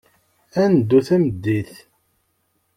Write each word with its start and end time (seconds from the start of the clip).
Ad 0.61 0.67
neddu 0.71 0.99
tameddit. 1.07 1.73